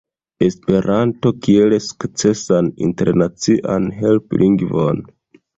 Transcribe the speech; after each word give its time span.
Esperanton 0.45 1.35
kiel 1.47 1.75
sukcesan 1.89 2.71
internacian 2.87 3.87
helplingvon 4.01 5.07